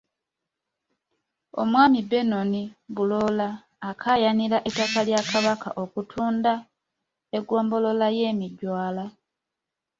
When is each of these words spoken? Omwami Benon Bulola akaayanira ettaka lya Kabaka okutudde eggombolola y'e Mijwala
Omwami 1.61 1.99
Benon 2.09 2.51
Bulola 2.95 3.49
akaayanira 3.89 4.57
ettaka 4.67 4.99
lya 5.07 5.21
Kabaka 5.31 5.69
okutudde 5.83 6.53
eggombolola 7.37 8.07
y'e 8.17 8.29
Mijwala 8.39 9.05